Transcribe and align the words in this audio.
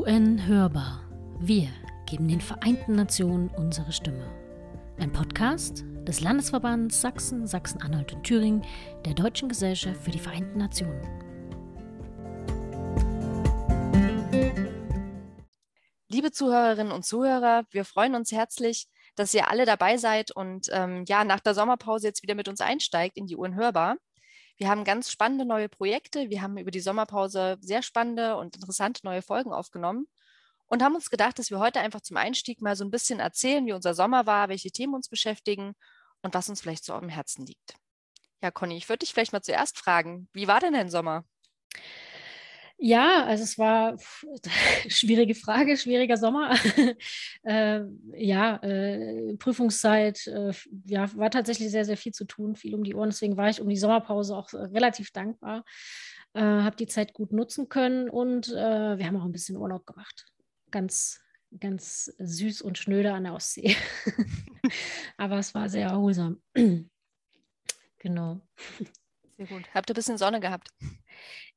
UN 0.00 0.46
Hörbar. 0.46 1.06
Wir 1.40 1.68
geben 2.06 2.26
den 2.26 2.40
Vereinten 2.40 2.94
Nationen 2.94 3.50
unsere 3.50 3.92
Stimme. 3.92 4.24
Ein 4.98 5.12
Podcast 5.12 5.84
des 6.08 6.22
Landesverbands 6.22 7.02
Sachsen, 7.02 7.46
Sachsen-Anhalt 7.46 8.14
und 8.14 8.24
Thüringen 8.24 8.64
der 9.04 9.12
Deutschen 9.12 9.50
Gesellschaft 9.50 10.02
für 10.02 10.10
die 10.10 10.18
Vereinten 10.18 10.56
Nationen. 10.56 11.02
Liebe 16.08 16.32
Zuhörerinnen 16.32 16.92
und 16.92 17.04
Zuhörer, 17.04 17.64
wir 17.70 17.84
freuen 17.84 18.14
uns 18.14 18.32
herzlich, 18.32 18.86
dass 19.16 19.34
ihr 19.34 19.50
alle 19.50 19.66
dabei 19.66 19.98
seid 19.98 20.34
und 20.34 20.68
ähm, 20.72 21.04
ja, 21.08 21.24
nach 21.24 21.40
der 21.40 21.52
Sommerpause 21.52 22.06
jetzt 22.06 22.22
wieder 22.22 22.34
mit 22.34 22.48
uns 22.48 22.62
einsteigt 22.62 23.18
in 23.18 23.26
die 23.26 23.36
UN 23.36 23.54
Hörbar. 23.54 23.98
Wir 24.60 24.68
haben 24.68 24.84
ganz 24.84 25.10
spannende 25.10 25.46
neue 25.46 25.70
Projekte. 25.70 26.28
Wir 26.28 26.42
haben 26.42 26.58
über 26.58 26.70
die 26.70 26.80
Sommerpause 26.80 27.56
sehr 27.62 27.80
spannende 27.80 28.36
und 28.36 28.56
interessante 28.56 29.00
neue 29.04 29.22
Folgen 29.22 29.54
aufgenommen 29.54 30.06
und 30.66 30.82
haben 30.82 30.94
uns 30.94 31.08
gedacht, 31.08 31.38
dass 31.38 31.50
wir 31.50 31.60
heute 31.60 31.80
einfach 31.80 32.02
zum 32.02 32.18
Einstieg 32.18 32.60
mal 32.60 32.76
so 32.76 32.84
ein 32.84 32.90
bisschen 32.90 33.20
erzählen, 33.20 33.64
wie 33.64 33.72
unser 33.72 33.94
Sommer 33.94 34.26
war, 34.26 34.50
welche 34.50 34.70
Themen 34.70 34.92
uns 34.92 35.08
beschäftigen 35.08 35.72
und 36.20 36.34
was 36.34 36.50
uns 36.50 36.60
vielleicht 36.60 36.84
so 36.84 36.92
am 36.92 37.08
Herzen 37.08 37.46
liegt. 37.46 37.72
Ja, 38.42 38.50
Conny, 38.50 38.76
ich 38.76 38.86
würde 38.90 38.98
dich 38.98 39.14
vielleicht 39.14 39.32
mal 39.32 39.40
zuerst 39.40 39.78
fragen, 39.78 40.28
wie 40.34 40.46
war 40.46 40.60
denn 40.60 40.74
dein 40.74 40.90
Sommer? 40.90 41.24
Ja, 42.82 43.26
also 43.26 43.44
es 43.44 43.58
war 43.58 43.98
schwierige 44.88 45.34
Frage, 45.34 45.76
schwieriger 45.76 46.16
Sommer. 46.16 46.54
äh, 47.42 47.82
ja, 48.14 48.56
äh, 48.62 49.36
Prüfungszeit, 49.36 50.26
äh, 50.26 50.52
ja, 50.86 51.14
war 51.14 51.30
tatsächlich 51.30 51.70
sehr, 51.70 51.84
sehr 51.84 51.98
viel 51.98 52.12
zu 52.12 52.24
tun, 52.24 52.56
viel 52.56 52.74
um 52.74 52.82
die 52.82 52.94
Ohren. 52.94 53.10
Deswegen 53.10 53.36
war 53.36 53.50
ich 53.50 53.60
um 53.60 53.68
die 53.68 53.76
Sommerpause 53.76 54.34
auch 54.34 54.50
relativ 54.54 55.10
dankbar. 55.12 55.64
Äh, 56.32 56.40
habe 56.40 56.76
die 56.76 56.86
Zeit 56.86 57.12
gut 57.12 57.32
nutzen 57.32 57.68
können 57.68 58.08
und 58.08 58.48
äh, 58.48 58.98
wir 58.98 59.06
haben 59.06 59.16
auch 59.16 59.24
ein 59.24 59.32
bisschen 59.32 59.58
Urlaub 59.58 59.84
gemacht. 59.84 60.26
Ganz, 60.70 61.20
ganz 61.58 62.10
süß 62.18 62.62
und 62.62 62.78
schnöde 62.78 63.12
an 63.12 63.24
der 63.24 63.34
Ostsee. 63.34 63.76
Aber 65.18 65.38
es 65.38 65.54
war 65.54 65.68
sehr 65.68 65.88
erholsam. 65.88 66.40
genau. 67.98 68.40
Sehr 69.40 69.46
gut. 69.46 69.64
Habt 69.72 69.88
ihr 69.88 69.94
ein 69.94 69.96
bisschen 69.96 70.18
Sonne 70.18 70.38
gehabt? 70.38 70.68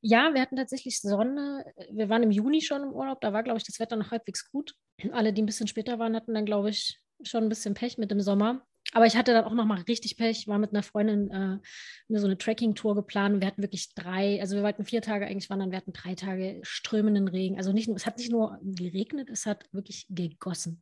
Ja, 0.00 0.32
wir 0.32 0.40
hatten 0.40 0.56
tatsächlich 0.56 1.02
Sonne. 1.02 1.66
Wir 1.90 2.08
waren 2.08 2.22
im 2.22 2.30
Juni 2.30 2.62
schon 2.62 2.82
im 2.82 2.94
Urlaub. 2.94 3.20
Da 3.20 3.34
war, 3.34 3.42
glaube 3.42 3.58
ich, 3.58 3.64
das 3.64 3.78
Wetter 3.78 3.96
noch 3.96 4.10
halbwegs 4.10 4.50
gut. 4.50 4.74
Alle, 5.12 5.34
die 5.34 5.42
ein 5.42 5.46
bisschen 5.46 5.66
später 5.66 5.98
waren, 5.98 6.16
hatten 6.16 6.32
dann, 6.32 6.46
glaube 6.46 6.70
ich, 6.70 6.98
schon 7.22 7.42
ein 7.42 7.50
bisschen 7.50 7.74
Pech 7.74 7.98
mit 7.98 8.10
dem 8.10 8.22
Sommer. 8.22 8.66
Aber 8.94 9.04
ich 9.04 9.16
hatte 9.18 9.34
dann 9.34 9.44
auch 9.44 9.52
noch 9.52 9.66
mal 9.66 9.82
richtig 9.82 10.16
Pech. 10.16 10.48
War 10.48 10.58
mit 10.58 10.70
einer 10.70 10.82
Freundin 10.82 11.30
äh, 11.30 12.18
so 12.18 12.24
eine 12.24 12.38
Trekking-Tour 12.38 12.94
geplant. 12.94 13.42
Wir 13.42 13.48
hatten 13.48 13.60
wirklich 13.60 13.94
drei, 13.94 14.40
also 14.40 14.56
wir 14.56 14.62
wollten 14.62 14.86
vier 14.86 15.02
Tage 15.02 15.26
eigentlich 15.26 15.50
wandern. 15.50 15.70
Wir 15.70 15.76
hatten 15.76 15.92
drei 15.92 16.14
Tage 16.14 16.60
strömenden 16.62 17.28
Regen. 17.28 17.58
Also 17.58 17.72
nicht 17.72 17.90
es 17.90 18.06
hat 18.06 18.16
nicht 18.16 18.32
nur 18.32 18.58
geregnet, 18.62 19.28
es 19.28 19.44
hat 19.44 19.66
wirklich 19.72 20.06
gegossen. 20.08 20.80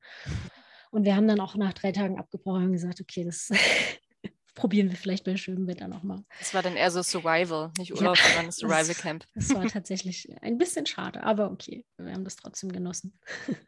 Und 0.93 1.05
wir 1.05 1.17
haben 1.17 1.27
dann 1.27 1.41
auch 1.41 1.57
nach 1.57 1.73
drei 1.73 1.91
Tagen 1.91 2.21
abgebrochen 2.21 2.67
und 2.67 2.73
gesagt, 2.73 3.01
okay, 3.01 3.25
das 3.25 3.51
probieren 4.55 4.91
wir 4.91 4.97
vielleicht 4.97 5.25
bei 5.25 5.37
schönem 5.37 5.67
Wetter 5.67 5.89
nochmal. 5.89 6.25
Das 6.39 6.55
war 6.55 6.63
dann 6.63 6.77
eher 6.77 6.91
so 6.91 7.03
Survival, 7.03 7.71
nicht 7.79 7.93
Urlaub, 7.95 8.17
ja, 8.17 8.25
sondern 8.35 8.53
Survival 8.53 8.95
Camp. 8.95 9.25
Das 9.35 9.55
war 9.55 9.67
tatsächlich 9.67 10.29
ein 10.43 10.59
bisschen 10.59 10.87
schade, 10.87 11.23
aber 11.23 11.51
okay, 11.51 11.85
wir 11.97 12.13
haben 12.13 12.25
das 12.25 12.37
trotzdem 12.37 12.73
genossen. 12.73 13.19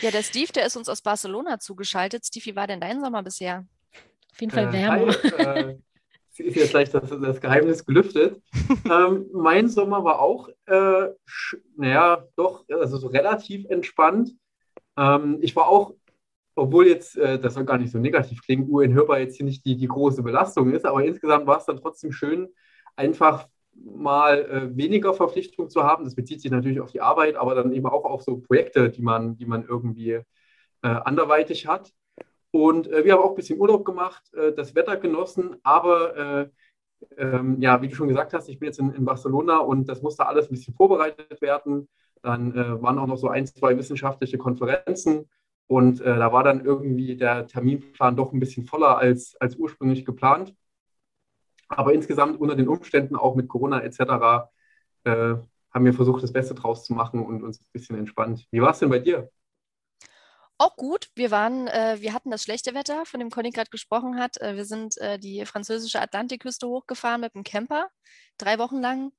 Ja, 0.00 0.10
der 0.10 0.22
Steve, 0.22 0.50
der 0.52 0.64
ist 0.64 0.76
uns 0.76 0.88
aus 0.88 1.02
Barcelona 1.02 1.58
zugeschaltet. 1.58 2.24
Steve, 2.24 2.46
wie 2.46 2.56
war 2.56 2.66
denn 2.66 2.80
dein 2.80 3.00
Sommer 3.00 3.22
bisher? 3.22 3.66
Auf 4.32 4.40
jeden 4.40 4.50
Fall 4.50 4.68
äh, 4.68 4.72
wärmer. 4.72 5.12
Hi, 5.12 5.70
äh, 5.70 5.78
ist 6.38 6.56
jetzt 6.56 6.70
gleich 6.70 6.90
das, 6.90 7.10
das 7.10 7.40
Geheimnis 7.40 7.84
gelüftet. 7.84 8.40
ähm, 8.90 9.26
mein 9.32 9.68
Sommer 9.68 10.02
war 10.02 10.20
auch, 10.20 10.48
äh, 10.66 11.08
naja, 11.76 12.26
doch, 12.36 12.64
also 12.70 12.96
so 12.96 13.08
relativ 13.08 13.66
entspannt. 13.66 14.30
Ähm, 14.96 15.38
ich 15.42 15.54
war 15.54 15.68
auch 15.68 15.94
obwohl 16.54 16.86
jetzt, 16.86 17.16
äh, 17.16 17.38
das 17.38 17.54
soll 17.54 17.64
gar 17.64 17.78
nicht 17.78 17.92
so 17.92 17.98
negativ 17.98 18.42
klingen, 18.42 18.68
UN-Hörbar 18.68 19.20
jetzt 19.20 19.36
hier 19.36 19.46
nicht 19.46 19.64
die, 19.64 19.76
die 19.76 19.88
große 19.88 20.22
Belastung 20.22 20.72
ist, 20.72 20.84
aber 20.84 21.04
insgesamt 21.04 21.46
war 21.46 21.58
es 21.58 21.66
dann 21.66 21.78
trotzdem 21.78 22.12
schön, 22.12 22.48
einfach 22.96 23.48
mal 23.74 24.40
äh, 24.40 24.76
weniger 24.76 25.14
Verpflichtung 25.14 25.70
zu 25.70 25.82
haben. 25.84 26.04
Das 26.04 26.14
bezieht 26.14 26.42
sich 26.42 26.50
natürlich 26.50 26.80
auf 26.80 26.92
die 26.92 27.00
Arbeit, 27.00 27.36
aber 27.36 27.54
dann 27.54 27.72
eben 27.72 27.86
auch 27.86 28.04
auf 28.04 28.22
so 28.22 28.38
Projekte, 28.38 28.90
die 28.90 29.02
man, 29.02 29.36
die 29.36 29.46
man 29.46 29.64
irgendwie 29.64 30.10
äh, 30.12 30.22
anderweitig 30.82 31.66
hat. 31.66 31.92
Und 32.50 32.86
äh, 32.88 33.04
wir 33.04 33.14
haben 33.14 33.22
auch 33.22 33.30
ein 33.30 33.36
bisschen 33.36 33.58
Urlaub 33.58 33.84
gemacht, 33.84 34.22
äh, 34.34 34.52
das 34.52 34.74
Wetter 34.74 34.98
genossen, 34.98 35.56
aber 35.62 36.16
äh, 36.16 36.48
ähm, 37.16 37.60
ja, 37.60 37.80
wie 37.80 37.88
du 37.88 37.94
schon 37.94 38.08
gesagt 38.08 38.34
hast, 38.34 38.48
ich 38.48 38.58
bin 38.58 38.66
jetzt 38.66 38.78
in, 38.78 38.92
in, 38.92 39.04
Barcelona 39.06 39.58
und 39.58 39.88
das 39.88 40.02
musste 40.02 40.26
alles 40.26 40.46
ein 40.46 40.54
bisschen 40.54 40.74
vorbereitet 40.74 41.40
werden. 41.40 41.88
Dann 42.22 42.54
waren 42.54 43.00
auch 43.00 43.08
noch 43.08 43.16
so 43.16 43.26
ein, 43.26 43.48
zwei 43.48 43.76
wissenschaftliche 43.76 44.38
Konferenzen 44.38 45.28
und 45.72 46.02
äh, 46.02 46.18
da 46.18 46.30
war 46.34 46.44
dann 46.44 46.62
irgendwie 46.62 47.16
der 47.16 47.46
Terminplan 47.46 48.14
doch 48.14 48.34
ein 48.34 48.40
bisschen 48.40 48.66
voller 48.66 48.98
als, 48.98 49.36
als 49.40 49.56
ursprünglich 49.56 50.04
geplant. 50.04 50.54
Aber 51.66 51.94
insgesamt 51.94 52.38
unter 52.38 52.54
den 52.54 52.68
Umständen, 52.68 53.16
auch 53.16 53.34
mit 53.36 53.48
Corona 53.48 53.80
etc., 53.80 54.50
äh, 55.04 55.34
haben 55.72 55.84
wir 55.86 55.94
versucht, 55.94 56.22
das 56.22 56.34
Beste 56.34 56.54
draus 56.54 56.84
zu 56.84 56.92
machen 56.92 57.24
und 57.24 57.42
uns 57.42 57.58
ein 57.58 57.72
bisschen 57.72 57.96
entspannt. 57.96 58.46
Wie 58.50 58.60
war 58.60 58.72
es 58.72 58.80
denn 58.80 58.90
bei 58.90 58.98
dir? 58.98 59.30
Auch 60.58 60.76
gut. 60.76 61.08
Wir 61.14 61.30
waren, 61.30 61.68
äh, 61.68 61.96
wir 62.00 62.12
hatten 62.12 62.30
das 62.30 62.42
schlechte 62.42 62.74
Wetter, 62.74 63.06
von 63.06 63.20
dem 63.20 63.30
Conny 63.30 63.48
gerade 63.48 63.70
gesprochen 63.70 64.20
hat. 64.20 64.38
Äh, 64.42 64.56
wir 64.56 64.66
sind 64.66 64.98
äh, 64.98 65.18
die 65.18 65.46
französische 65.46 66.02
Atlantikküste 66.02 66.68
hochgefahren 66.68 67.22
mit 67.22 67.34
dem 67.34 67.44
Camper, 67.44 67.88
drei 68.36 68.58
Wochen 68.58 68.82
lang. 68.82 69.12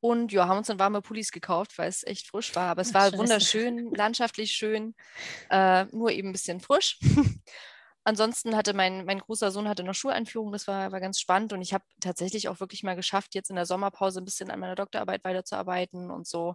Und 0.00 0.32
ja, 0.32 0.48
haben 0.48 0.58
uns 0.58 0.68
dann 0.68 0.78
warme 0.78 1.02
Pullis 1.02 1.30
gekauft, 1.30 1.76
weil 1.76 1.88
es 1.88 2.04
echt 2.04 2.28
frisch 2.28 2.54
war. 2.56 2.70
Aber 2.70 2.82
es 2.82 2.94
war 2.94 3.06
Scheiße. 3.10 3.18
wunderschön, 3.18 3.90
landschaftlich 3.94 4.52
schön, 4.52 4.94
äh, 5.50 5.84
nur 5.92 6.10
eben 6.10 6.30
ein 6.30 6.32
bisschen 6.32 6.60
frisch. 6.60 6.98
Ansonsten 8.02 8.56
hatte 8.56 8.72
mein, 8.72 9.04
mein 9.04 9.18
großer 9.18 9.50
Sohn 9.50 9.68
hatte 9.68 9.84
noch 9.84 9.94
Schuleinführung, 9.94 10.52
das 10.52 10.66
war, 10.66 10.90
war 10.90 11.00
ganz 11.00 11.20
spannend 11.20 11.52
und 11.52 11.60
ich 11.60 11.74
habe 11.74 11.84
tatsächlich 12.00 12.48
auch 12.48 12.58
wirklich 12.58 12.82
mal 12.82 12.96
geschafft, 12.96 13.34
jetzt 13.34 13.50
in 13.50 13.56
der 13.56 13.66
Sommerpause 13.66 14.20
ein 14.20 14.24
bisschen 14.24 14.50
an 14.50 14.58
meiner 14.58 14.74
Doktorarbeit 14.74 15.22
weiterzuarbeiten 15.22 16.10
und 16.10 16.26
so 16.26 16.54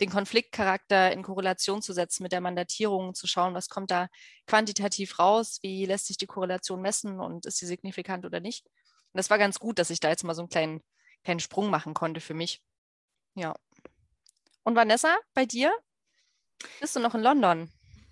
den 0.00 0.10
Konfliktcharakter 0.10 1.12
in 1.12 1.22
Korrelation 1.22 1.82
zu 1.82 1.92
setzen 1.92 2.22
mit 2.22 2.32
der 2.32 2.40
Mandatierung, 2.40 3.14
zu 3.14 3.26
schauen, 3.26 3.54
was 3.54 3.68
kommt 3.68 3.90
da 3.90 4.08
quantitativ 4.46 5.18
raus, 5.18 5.58
wie 5.62 5.84
lässt 5.86 6.06
sich 6.06 6.16
die 6.16 6.26
Korrelation 6.26 6.80
messen 6.80 7.20
und 7.20 7.46
ist 7.46 7.58
sie 7.58 7.66
signifikant 7.66 8.24
oder 8.24 8.40
nicht. 8.40 8.66
Und 8.66 9.18
das 9.18 9.30
war 9.30 9.38
ganz 9.38 9.58
gut, 9.58 9.78
dass 9.78 9.90
ich 9.90 10.00
da 10.00 10.08
jetzt 10.08 10.24
mal 10.24 10.34
so 10.34 10.42
einen 10.42 10.48
kleinen, 10.48 10.82
kleinen 11.24 11.40
Sprung 11.40 11.70
machen 11.70 11.94
konnte 11.94 12.20
für 12.20 12.34
mich. 12.34 12.62
Ja. 13.36 13.54
Und 14.64 14.74
Vanessa, 14.74 15.16
bei 15.34 15.44
dir? 15.44 15.72
Bist 16.80 16.96
du 16.96 17.00
noch 17.00 17.14
in 17.14 17.22
London? 17.22 17.70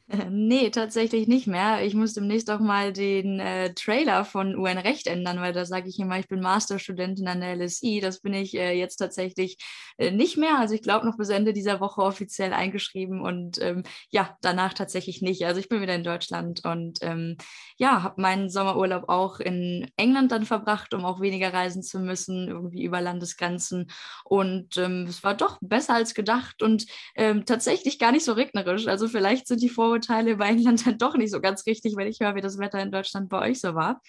Nee, 0.30 0.70
tatsächlich 0.70 1.28
nicht 1.28 1.46
mehr. 1.46 1.84
Ich 1.84 1.94
muss 1.94 2.14
demnächst 2.14 2.50
auch 2.50 2.60
mal 2.60 2.92
den 2.92 3.40
äh, 3.40 3.72
Trailer 3.74 4.24
von 4.24 4.56
UN 4.56 4.78
Recht 4.78 5.06
ändern, 5.06 5.40
weil 5.40 5.52
da 5.52 5.64
sage 5.64 5.88
ich 5.88 5.98
immer, 5.98 6.18
ich 6.18 6.28
bin 6.28 6.40
Masterstudentin 6.40 7.26
an 7.28 7.40
der 7.40 7.56
LSI. 7.56 8.00
Das 8.00 8.20
bin 8.20 8.34
ich 8.34 8.54
äh, 8.54 8.72
jetzt 8.78 8.96
tatsächlich 8.96 9.56
äh, 9.96 10.10
nicht 10.10 10.36
mehr. 10.36 10.58
Also 10.58 10.74
ich 10.74 10.82
glaube 10.82 11.06
noch 11.06 11.16
bis 11.16 11.30
Ende 11.30 11.52
dieser 11.52 11.80
Woche 11.80 12.02
offiziell 12.02 12.52
eingeschrieben 12.52 13.20
und 13.22 13.60
ähm, 13.62 13.82
ja, 14.10 14.36
danach 14.42 14.74
tatsächlich 14.74 15.22
nicht. 15.22 15.46
Also 15.46 15.60
ich 15.60 15.68
bin 15.68 15.80
wieder 15.80 15.94
in 15.94 16.04
Deutschland 16.04 16.64
und 16.64 16.98
ähm, 17.02 17.36
ja, 17.78 18.02
habe 18.02 18.20
meinen 18.20 18.50
Sommerurlaub 18.50 19.08
auch 19.08 19.40
in 19.40 19.90
England 19.96 20.32
dann 20.32 20.44
verbracht, 20.44 20.92
um 20.94 21.04
auch 21.04 21.20
weniger 21.20 21.52
reisen 21.52 21.82
zu 21.82 21.98
müssen, 21.98 22.48
irgendwie 22.48 22.84
über 22.84 23.00
Landesgrenzen. 23.00 23.90
Und 24.24 24.76
ähm, 24.76 25.06
es 25.08 25.22
war 25.24 25.34
doch 25.34 25.58
besser 25.62 25.94
als 25.94 26.14
gedacht 26.14 26.62
und 26.62 26.86
ähm, 27.14 27.46
tatsächlich 27.46 27.98
gar 27.98 28.12
nicht 28.12 28.24
so 28.24 28.32
regnerisch. 28.32 28.86
Also 28.86 29.08
vielleicht 29.08 29.46
sind 29.46 29.62
die 29.62 29.68
Vor 29.68 29.93
Vorurteile 29.94 30.36
bei 30.36 30.48
England 30.48 30.86
dann 30.86 30.98
doch 30.98 31.16
nicht 31.16 31.30
so 31.30 31.40
ganz 31.40 31.66
richtig, 31.66 31.96
wenn 31.96 32.08
ich 32.08 32.18
höre, 32.20 32.34
wie 32.34 32.40
das 32.40 32.58
Wetter 32.58 32.80
in 32.82 32.90
Deutschland 32.90 33.28
bei 33.28 33.50
euch 33.50 33.60
so 33.60 33.74
war. 33.74 34.00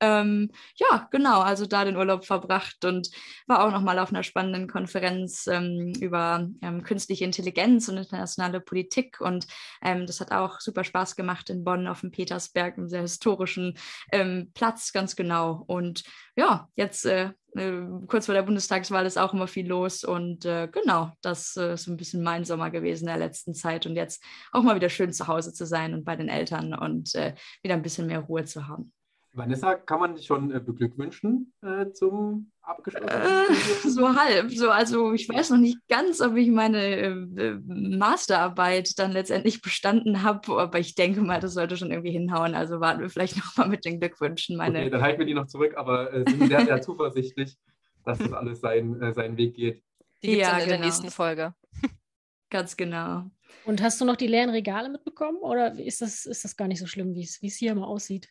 Ähm, 0.00 0.50
ja, 0.76 1.08
genau, 1.10 1.40
also 1.40 1.66
da 1.66 1.84
den 1.84 1.96
Urlaub 1.96 2.24
verbracht 2.24 2.84
und 2.84 3.10
war 3.46 3.64
auch 3.64 3.72
nochmal 3.72 3.98
auf 3.98 4.10
einer 4.10 4.22
spannenden 4.22 4.68
Konferenz 4.68 5.46
ähm, 5.48 5.92
über 6.00 6.48
ähm, 6.62 6.84
künstliche 6.84 7.24
Intelligenz 7.24 7.88
und 7.88 7.96
internationale 7.96 8.60
Politik 8.60 9.20
und 9.20 9.46
ähm, 9.82 10.06
das 10.06 10.20
hat 10.20 10.30
auch 10.30 10.60
super 10.60 10.84
Spaß 10.84 11.16
gemacht 11.16 11.50
in 11.50 11.64
Bonn 11.64 11.88
auf 11.88 12.02
dem 12.02 12.12
Petersberg, 12.12 12.78
einem 12.78 12.88
sehr 12.88 13.02
historischen 13.02 13.76
ähm, 14.12 14.52
Platz, 14.54 14.92
ganz 14.92 15.16
genau. 15.16 15.64
Und 15.66 16.04
ja, 16.36 16.68
jetzt 16.76 17.04
äh, 17.04 17.32
äh, 17.56 17.82
kurz 18.06 18.26
vor 18.26 18.34
der 18.34 18.42
Bundestagswahl 18.42 19.04
ist 19.04 19.18
auch 19.18 19.32
immer 19.32 19.48
viel 19.48 19.66
los 19.66 20.04
und 20.04 20.44
äh, 20.44 20.68
genau, 20.70 21.12
das 21.22 21.56
äh, 21.56 21.74
ist 21.74 21.88
ein 21.88 21.96
bisschen 21.96 22.22
mein 22.22 22.44
Sommer 22.44 22.70
gewesen 22.70 23.04
in 23.04 23.08
der 23.08 23.26
letzten 23.26 23.54
Zeit 23.54 23.84
und 23.86 23.96
jetzt 23.96 24.22
auch 24.52 24.62
mal 24.62 24.76
wieder 24.76 24.90
schön 24.90 25.12
zu 25.12 25.26
Hause 25.26 25.52
zu 25.52 25.66
sein 25.66 25.94
und 25.94 26.04
bei 26.04 26.14
den 26.14 26.28
Eltern 26.28 26.74
und 26.74 27.14
äh, 27.16 27.34
wieder 27.62 27.74
ein 27.74 27.82
bisschen 27.82 28.06
mehr 28.06 28.20
Ruhe 28.20 28.44
zu 28.44 28.68
haben. 28.68 28.92
Vanessa, 29.32 29.74
kann 29.74 30.00
man 30.00 30.14
dich 30.14 30.26
schon 30.26 30.50
äh, 30.50 30.60
beglückwünschen 30.60 31.52
äh, 31.62 31.90
zum 31.92 32.50
abgeschlossenen 32.62 33.14
äh, 33.14 33.88
So 33.88 34.14
halb. 34.14 34.50
So, 34.50 34.70
also 34.70 35.12
ich 35.12 35.28
weiß 35.28 35.50
noch 35.50 35.58
nicht 35.58 35.78
ganz, 35.88 36.20
ob 36.20 36.36
ich 36.36 36.48
meine 36.48 36.78
äh, 36.78 37.58
Masterarbeit 37.64 38.98
dann 38.98 39.12
letztendlich 39.12 39.62
bestanden 39.62 40.22
habe, 40.22 40.60
aber 40.60 40.78
ich 40.78 40.94
denke 40.94 41.20
mal, 41.20 41.40
das 41.40 41.54
sollte 41.54 41.76
schon 41.76 41.90
irgendwie 41.90 42.10
hinhauen. 42.10 42.54
Also 42.54 42.80
warten 42.80 43.00
wir 43.00 43.10
vielleicht 43.10 43.36
noch 43.38 43.56
mal 43.56 43.68
mit 43.68 43.84
den 43.84 44.00
Glückwünschen. 44.00 44.56
Meine... 44.56 44.80
Okay, 44.80 44.90
dann 44.90 45.02
halten 45.02 45.18
wir 45.18 45.26
die 45.26 45.34
noch 45.34 45.46
zurück, 45.46 45.74
aber 45.76 46.12
äh, 46.12 46.24
sind 46.28 46.48
sehr, 46.48 46.64
sehr 46.64 46.80
zuversichtlich, 46.82 47.56
dass 48.04 48.18
das 48.18 48.32
alles 48.32 48.60
sein, 48.60 49.00
äh, 49.00 49.12
seinen 49.12 49.36
Weg 49.36 49.54
geht. 49.54 49.82
Die 50.22 50.28
gibt 50.28 50.42
es 50.42 50.48
ja, 50.48 50.58
in 50.58 50.68
der 50.68 50.76
genau. 50.76 50.86
nächsten 50.86 51.10
Folge. 51.10 51.54
Ganz 52.50 52.76
genau. 52.76 53.24
Und 53.64 53.82
hast 53.82 54.00
du 54.00 54.04
noch 54.04 54.16
die 54.16 54.26
leeren 54.26 54.50
Regale 54.50 54.88
mitbekommen 54.88 55.38
oder 55.38 55.78
ist 55.78 56.00
das, 56.00 56.24
ist 56.24 56.44
das 56.44 56.56
gar 56.56 56.68
nicht 56.68 56.80
so 56.80 56.86
schlimm, 56.86 57.14
wie 57.14 57.22
es 57.22 57.56
hier 57.56 57.72
immer 57.72 57.86
aussieht? 57.86 58.28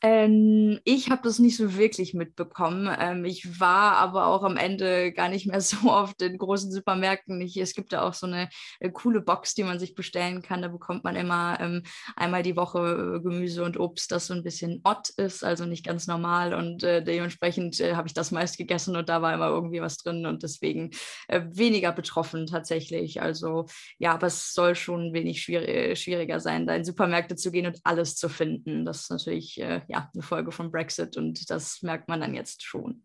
Ähm, 0.00 0.78
ich 0.84 1.10
habe 1.10 1.22
das 1.24 1.40
nicht 1.40 1.56
so 1.56 1.76
wirklich 1.76 2.14
mitbekommen. 2.14 2.88
Ähm, 3.00 3.24
ich 3.24 3.58
war 3.58 3.96
aber 3.96 4.26
auch 4.26 4.44
am 4.44 4.56
Ende 4.56 5.12
gar 5.12 5.28
nicht 5.28 5.46
mehr 5.48 5.60
so 5.60 5.90
oft 5.90 6.22
in 6.22 6.38
großen 6.38 6.70
Supermärkten. 6.70 7.40
Ich, 7.40 7.56
es 7.56 7.74
gibt 7.74 7.92
da 7.92 8.02
auch 8.02 8.14
so 8.14 8.26
eine 8.26 8.48
äh, 8.78 8.90
coole 8.90 9.20
Box, 9.20 9.54
die 9.54 9.64
man 9.64 9.80
sich 9.80 9.96
bestellen 9.96 10.40
kann. 10.40 10.62
Da 10.62 10.68
bekommt 10.68 11.02
man 11.02 11.16
immer 11.16 11.58
ähm, 11.60 11.82
einmal 12.14 12.44
die 12.44 12.56
Woche 12.56 13.16
äh, 13.16 13.20
Gemüse 13.20 13.64
und 13.64 13.78
Obst, 13.78 14.12
das 14.12 14.28
so 14.28 14.34
ein 14.34 14.44
bisschen 14.44 14.82
odd 14.84 15.08
ist, 15.16 15.42
also 15.42 15.64
nicht 15.64 15.84
ganz 15.84 16.06
normal. 16.06 16.54
Und 16.54 16.84
äh, 16.84 17.02
dementsprechend 17.02 17.80
äh, 17.80 17.96
habe 17.96 18.06
ich 18.06 18.14
das 18.14 18.30
meist 18.30 18.56
gegessen 18.56 18.94
und 18.94 19.08
da 19.08 19.20
war 19.20 19.34
immer 19.34 19.48
irgendwie 19.48 19.80
was 19.80 19.96
drin 19.96 20.26
und 20.26 20.44
deswegen 20.44 20.90
äh, 21.26 21.42
weniger 21.50 21.90
betroffen 21.90 22.46
tatsächlich. 22.46 23.20
Also 23.20 23.66
ja, 23.98 24.14
aber 24.14 24.28
es 24.28 24.52
soll 24.52 24.76
schon 24.76 25.12
wenig 25.12 25.42
schwierig, 25.42 25.98
schwieriger 25.98 26.38
sein, 26.38 26.68
da 26.68 26.76
in 26.76 26.84
Supermärkte 26.84 27.34
zu 27.34 27.50
gehen 27.50 27.66
und 27.66 27.80
alles 27.82 28.14
zu 28.14 28.28
finden. 28.28 28.84
Das 28.84 29.00
ist 29.02 29.10
natürlich 29.10 29.60
ja, 29.88 30.10
eine 30.12 30.22
Folge 30.22 30.52
von 30.52 30.70
Brexit 30.70 31.16
und 31.16 31.50
das 31.50 31.82
merkt 31.82 32.08
man 32.08 32.20
dann 32.20 32.34
jetzt 32.34 32.62
schon. 32.62 33.02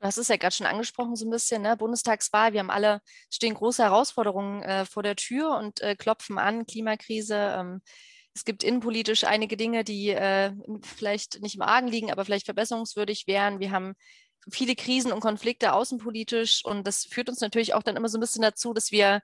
Hast 0.00 0.18
es 0.18 0.28
ja 0.28 0.36
gerade 0.36 0.54
schon 0.54 0.66
angesprochen, 0.66 1.14
so 1.14 1.26
ein 1.26 1.30
bisschen, 1.30 1.62
ne? 1.62 1.76
Bundestagswahl. 1.76 2.52
Wir 2.52 2.60
haben 2.60 2.70
alle, 2.70 3.00
stehen 3.30 3.54
große 3.54 3.84
Herausforderungen 3.84 4.62
äh, 4.62 4.84
vor 4.84 5.04
der 5.04 5.14
Tür 5.14 5.56
und 5.58 5.80
äh, 5.80 5.94
klopfen 5.94 6.38
an, 6.38 6.66
Klimakrise. 6.66 7.36
Ähm, 7.36 7.82
es 8.34 8.44
gibt 8.44 8.64
innenpolitisch 8.64 9.24
einige 9.24 9.56
Dinge, 9.56 9.84
die 9.84 10.08
äh, 10.08 10.52
vielleicht 10.82 11.40
nicht 11.40 11.54
im 11.54 11.62
Argen 11.62 11.86
liegen, 11.86 12.10
aber 12.10 12.24
vielleicht 12.24 12.46
verbesserungswürdig 12.46 13.28
wären. 13.28 13.60
Wir 13.60 13.70
haben 13.70 13.94
viele 14.50 14.74
Krisen 14.74 15.12
und 15.12 15.20
Konflikte 15.20 15.72
außenpolitisch 15.72 16.64
und 16.64 16.84
das 16.86 17.04
führt 17.04 17.28
uns 17.28 17.40
natürlich 17.40 17.74
auch 17.74 17.82
dann 17.84 17.96
immer 17.96 18.08
so 18.08 18.18
ein 18.18 18.22
bisschen 18.22 18.42
dazu, 18.42 18.72
dass 18.72 18.90
wir 18.90 19.20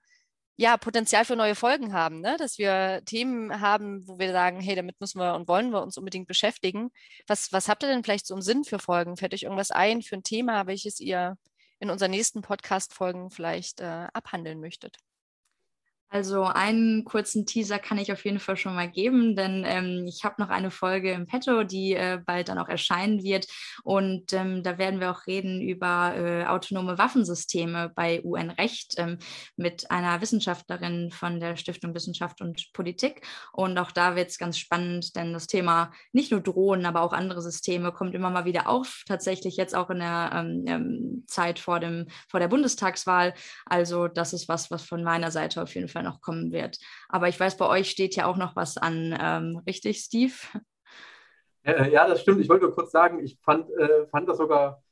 ja, 0.61 0.77
Potenzial 0.77 1.25
für 1.25 1.37
neue 1.37 1.55
Folgen 1.55 1.93
haben, 1.93 2.21
ne? 2.21 2.37
dass 2.37 2.59
wir 2.59 3.01
Themen 3.07 3.61
haben, 3.61 4.07
wo 4.09 4.19
wir 4.19 4.33
sagen, 4.33 4.61
hey, 4.61 4.75
damit 4.75 5.01
müssen 5.01 5.21
wir 5.21 5.35
und 5.37 5.47
wollen 5.47 5.71
wir 5.71 5.81
uns 5.81 5.97
unbedingt 5.97 6.27
beschäftigen. 6.27 6.91
Was, 7.29 7.53
was 7.53 7.69
habt 7.69 7.85
ihr 7.85 7.89
denn 7.89 8.03
vielleicht 8.03 8.27
so 8.27 8.35
im 8.35 8.43
Sinn 8.43 8.65
für 8.65 8.81
Folgen? 8.81 9.17
Fällt 9.17 9.35
euch 9.35 9.45
irgendwas 9.45 9.71
ein 9.71 10.03
für 10.03 10.17
ein 10.17 10.25
Thema, 10.25 10.67
welches 10.67 10.99
ihr 10.99 11.39
in 11.79 11.91
unseren 11.91 12.11
nächsten 12.11 12.43
Podcast-Folgen 12.43 13.31
vielleicht 13.31 13.81
äh, 13.81 14.09
abhandeln 14.13 14.59
möchtet? 14.59 14.97
Also 16.11 16.45
einen 16.45 17.05
kurzen 17.05 17.45
Teaser 17.45 17.79
kann 17.79 17.99
ich 17.99 18.11
auf 18.11 18.25
jeden 18.25 18.39
Fall 18.39 18.57
schon 18.57 18.75
mal 18.75 18.91
geben, 18.91 19.37
denn 19.37 19.65
ähm, 19.67 20.07
ich 20.09 20.25
habe 20.25 20.41
noch 20.41 20.49
eine 20.49 20.71
Folge 20.71 21.13
im 21.13 21.27
Petto, 21.27 21.65
die 21.65 21.93
äh, 21.95 22.19
bald 22.25 22.49
dann 22.49 22.59
auch 22.59 22.69
erscheinen 22.69 23.23
wird. 23.23 23.47
Und 23.85 24.33
ähm, 24.33 24.63
da 24.63 24.79
werden 24.79 25.01
wir 25.01 25.11
auch 25.11 25.27
reden 25.27 25.61
über 25.61 26.15
äh, 26.17 26.47
autonome 26.47 26.97
Waffensysteme 26.97 27.93
bei 27.95 28.25
UN-Recht 28.25 28.95
ähm, 28.97 29.19
mit 29.57 29.91
einer 29.91 30.23
Wissenschaftlerin 30.23 31.11
von 31.11 31.41
der 31.41 31.57
Stiftung 31.57 31.95
Wissenschaft 31.95 32.41
und 32.41 32.73
Politik. 32.73 33.27
Und 33.53 33.77
auch 33.77 33.93
da 33.93 34.17
wird 34.17 34.31
es 34.31 34.39
ganz 34.39 34.57
spannend, 34.57 35.15
denn 35.15 35.35
das 35.35 35.47
Thema 35.47 35.93
nicht 36.13 36.31
nur 36.31 36.41
Drohnen, 36.41 36.87
aber 36.87 37.03
auch 37.03 37.13
andere 37.13 37.43
Systeme 37.43 37.93
kommt 37.93 38.15
immer 38.15 38.31
mal 38.31 38.47
wieder 38.47 38.67
auf. 38.67 39.03
Tatsächlich 39.07 39.59
jetzt 39.59 39.75
auch 39.75 39.91
in 39.91 39.99
der 39.99 40.31
ähm, 40.35 40.65
ähm, 40.67 41.25
Zeit 41.27 41.59
vor, 41.59 41.81
dem, 41.81 42.07
vor 42.31 42.41
der 42.41 42.49
Bundestagswahl. 42.49 43.35
Also 43.67 44.09
das 44.09 44.33
ist 44.33 44.49
was, 44.49 44.71
was 44.71 44.83
von 44.83 45.05
meiner 45.05 45.31
Seite 45.31 45.63
auf 45.63 45.75
jeden 45.75 45.89
Fall 45.89 45.98
Fall 45.99 46.05
noch 46.05 46.21
kommen 46.21 46.53
wird. 46.53 46.79
Aber 47.09 47.29
ich 47.29 47.39
weiß, 47.39 47.57
bei 47.57 47.67
euch 47.67 47.91
steht 47.91 48.17
ja 48.17 48.27
auch 48.27 48.37
noch 48.37 48.57
was 48.57 48.77
an, 48.77 49.17
ähm, 49.21 49.61
richtig, 49.67 49.99
Steve? 49.99 50.33
Äh, 51.65 51.93
ja, 51.93 52.07
das 52.07 52.21
stimmt. 52.23 52.41
Ich 52.41 52.49
wollte 52.49 52.65
nur 52.65 52.75
kurz 52.75 52.93
sagen, 52.93 53.23
ich 53.23 53.39
fand, 53.43 53.69
äh, 53.71 54.07
fand 54.07 54.29
das 54.29 54.39
sogar 54.39 54.83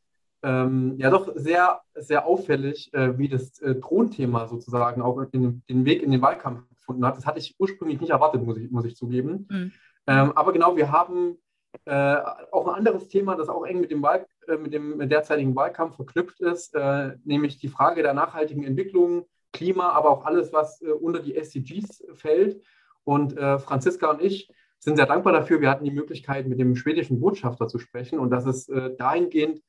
ähm, 0.42 0.94
ja 0.98 1.10
doch 1.10 1.32
sehr, 1.34 1.80
sehr 1.94 2.26
auffällig, 2.26 2.92
äh, 2.92 3.16
wie 3.18 3.28
das 3.28 3.58
äh, 3.60 3.80
Thronthema 3.80 4.46
sozusagen 4.46 5.00
auch 5.00 5.18
in, 5.32 5.62
den 5.68 5.84
Weg 5.84 6.02
in 6.02 6.10
den 6.10 6.20
Wahlkampf 6.22 6.68
gefunden 6.68 7.06
hat. 7.06 7.16
Das 7.16 7.24
hatte 7.24 7.38
ich 7.38 7.54
ursprünglich 7.58 8.00
nicht 8.00 8.10
erwartet, 8.10 8.42
muss 8.42 8.58
ich, 8.58 8.70
muss 8.70 8.84
ich 8.84 8.96
zugeben. 8.96 9.46
Mhm. 9.48 9.72
Ähm, 10.08 10.32
aber 10.36 10.52
genau, 10.52 10.76
wir 10.76 10.92
haben 10.92 11.38
äh, 11.84 12.16
auch 12.52 12.68
ein 12.68 12.74
anderes 12.74 13.08
Thema, 13.08 13.36
das 13.36 13.48
auch 13.48 13.64
eng 13.64 13.80
mit 13.80 13.90
dem, 13.90 14.02
Wahl, 14.02 14.26
äh, 14.48 14.56
mit 14.56 14.72
dem 14.72 15.08
derzeitigen 15.08 15.54
Wahlkampf 15.56 15.96
verknüpft 15.96 16.40
ist, 16.40 16.74
äh, 16.74 17.16
nämlich 17.24 17.58
die 17.58 17.68
Frage 17.68 18.02
der 18.02 18.14
nachhaltigen 18.14 18.64
Entwicklung 18.64 19.26
Klima, 19.56 19.90
aber 19.90 20.10
auch 20.10 20.24
alles, 20.24 20.52
was 20.52 20.82
äh, 20.82 20.90
unter 20.90 21.20
die 21.20 21.36
SDGs 21.36 22.04
fällt. 22.14 22.62
Und 23.04 23.36
äh, 23.36 23.58
Franziska 23.58 24.10
und 24.10 24.22
ich 24.22 24.50
sind 24.78 24.96
sehr 24.96 25.06
dankbar 25.06 25.32
dafür. 25.32 25.60
Wir 25.60 25.70
hatten 25.70 25.84
die 25.84 25.90
Möglichkeit, 25.90 26.46
mit 26.46 26.58
dem 26.60 26.76
schwedischen 26.76 27.20
Botschafter 27.20 27.66
zu 27.66 27.78
sprechen. 27.78 28.18
Und 28.18 28.30
das 28.30 28.46
ist 28.46 28.68
äh, 28.68 28.94
dahingehend 28.96 29.62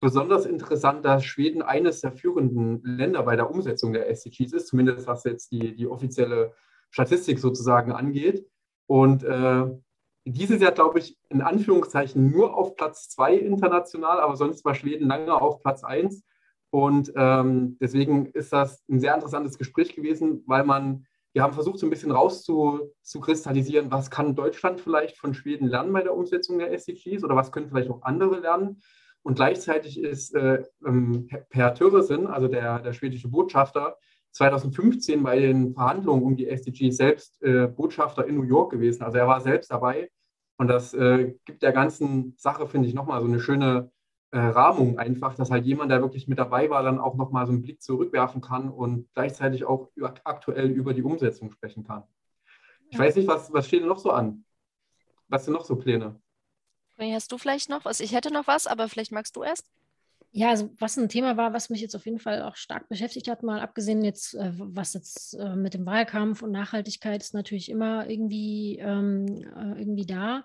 besonders 0.00 0.46
interessant, 0.46 1.04
dass 1.04 1.24
Schweden 1.24 1.62
eines 1.62 2.00
der 2.00 2.12
führenden 2.12 2.82
Länder 2.84 3.22
bei 3.22 3.36
der 3.36 3.50
Umsetzung 3.50 3.92
der 3.92 4.08
SDGs 4.08 4.52
ist, 4.52 4.68
zumindest 4.68 5.06
was 5.06 5.24
jetzt 5.24 5.52
die, 5.52 5.74
die 5.74 5.86
offizielle 5.86 6.52
Statistik 6.90 7.38
sozusagen 7.38 7.92
angeht. 7.92 8.46
Und 8.86 9.24
äh, 9.24 9.66
dieses 10.24 10.60
Jahr, 10.60 10.72
glaube 10.72 10.98
ich, 10.98 11.18
in 11.28 11.40
Anführungszeichen 11.40 12.30
nur 12.30 12.56
auf 12.56 12.76
Platz 12.76 13.08
zwei 13.08 13.34
international, 13.34 14.20
aber 14.20 14.36
sonst 14.36 14.64
war 14.64 14.74
Schweden 14.74 15.06
lange 15.06 15.34
auf 15.34 15.62
Platz 15.62 15.84
eins. 15.84 16.24
Und 16.76 17.10
ähm, 17.16 17.78
deswegen 17.80 18.26
ist 18.26 18.52
das 18.52 18.84
ein 18.90 19.00
sehr 19.00 19.14
interessantes 19.14 19.56
Gespräch 19.56 19.96
gewesen, 19.96 20.44
weil 20.46 20.62
man, 20.62 21.06
wir 21.32 21.42
haben 21.42 21.54
versucht, 21.54 21.78
so 21.78 21.86
ein 21.86 21.90
bisschen 21.90 22.10
rauszukristallisieren, 22.10 23.90
was 23.90 24.10
kann 24.10 24.34
Deutschland 24.34 24.82
vielleicht 24.82 25.16
von 25.16 25.32
Schweden 25.32 25.68
lernen 25.68 25.90
bei 25.94 26.02
der 26.02 26.14
Umsetzung 26.14 26.58
der 26.58 26.74
SDGs 26.74 27.24
oder 27.24 27.34
was 27.34 27.50
können 27.50 27.70
vielleicht 27.70 27.88
auch 27.88 28.02
andere 28.02 28.40
lernen. 28.40 28.82
Und 29.22 29.36
gleichzeitig 29.36 29.98
ist 29.98 30.34
äh, 30.34 30.64
ähm, 30.86 31.30
Per 31.48 31.72
Töresen, 31.72 32.26
also 32.26 32.46
der, 32.46 32.80
der 32.80 32.92
schwedische 32.92 33.28
Botschafter, 33.28 33.96
2015 34.32 35.22
bei 35.22 35.40
den 35.40 35.72
Verhandlungen 35.72 36.24
um 36.24 36.36
die 36.36 36.46
SDGs 36.46 36.98
selbst 36.98 37.42
äh, 37.42 37.68
Botschafter 37.68 38.26
in 38.26 38.34
New 38.34 38.42
York 38.42 38.70
gewesen. 38.70 39.02
Also 39.02 39.16
er 39.16 39.26
war 39.26 39.40
selbst 39.40 39.70
dabei. 39.70 40.10
Und 40.58 40.68
das 40.68 40.92
äh, 40.92 41.32
gibt 41.46 41.62
der 41.62 41.72
ganzen 41.72 42.34
Sache, 42.36 42.66
finde 42.66 42.86
ich, 42.86 42.92
nochmal 42.92 43.22
so 43.22 43.26
eine 43.26 43.40
schöne 43.40 43.90
äh, 44.30 44.38
Rahmung 44.38 44.98
einfach, 44.98 45.34
dass 45.34 45.50
halt 45.50 45.64
jemand, 45.64 45.90
der 45.90 46.00
wirklich 46.00 46.28
mit 46.28 46.38
dabei 46.38 46.68
war, 46.68 46.82
dann 46.82 46.98
auch 46.98 47.14
nochmal 47.14 47.46
so 47.46 47.52
einen 47.52 47.62
Blick 47.62 47.82
zurückwerfen 47.82 48.40
kann 48.40 48.68
und 48.68 49.08
gleichzeitig 49.14 49.64
auch 49.64 49.90
aktuell 50.24 50.70
über 50.70 50.94
die 50.94 51.02
Umsetzung 51.02 51.50
sprechen 51.50 51.84
kann. 51.84 52.02
Ich 52.90 52.98
ja. 52.98 53.04
weiß 53.04 53.16
nicht, 53.16 53.28
was, 53.28 53.52
was 53.52 53.66
steht 53.66 53.80
denn 53.80 53.88
noch 53.88 53.98
so 53.98 54.10
an? 54.10 54.44
Was 55.28 55.44
sind 55.44 55.54
noch 55.54 55.64
so 55.64 55.76
Pläne? 55.76 56.20
Hast 56.98 57.30
du 57.30 57.38
vielleicht 57.38 57.68
noch 57.68 57.84
was? 57.84 58.00
Ich 58.00 58.12
hätte 58.12 58.32
noch 58.32 58.46
was, 58.46 58.66
aber 58.66 58.88
vielleicht 58.88 59.12
magst 59.12 59.36
du 59.36 59.42
erst. 59.42 59.66
Ja, 60.32 60.50
also 60.50 60.70
was 60.78 60.98
ein 60.98 61.08
Thema 61.08 61.36
war, 61.38 61.54
was 61.54 61.70
mich 61.70 61.80
jetzt 61.80 61.96
auf 61.96 62.04
jeden 62.04 62.18
Fall 62.18 62.42
auch 62.42 62.56
stark 62.56 62.88
beschäftigt 62.90 63.28
hat, 63.28 63.42
mal 63.42 63.60
abgesehen 63.60 64.02
jetzt, 64.04 64.34
äh, 64.34 64.52
was 64.54 64.92
jetzt 64.92 65.34
äh, 65.34 65.56
mit 65.56 65.72
dem 65.72 65.86
Wahlkampf 65.86 66.42
und 66.42 66.52
Nachhaltigkeit 66.52 67.22
ist 67.22 67.32
natürlich 67.32 67.70
immer 67.70 68.06
irgendwie, 68.08 68.78
ähm, 68.78 69.26
äh, 69.26 69.80
irgendwie 69.80 70.04
da. 70.04 70.44